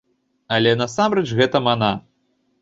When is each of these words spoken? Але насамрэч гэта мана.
Але 0.55 0.71
насамрэч 0.79 1.25
гэта 1.41 1.63
мана. 1.67 1.91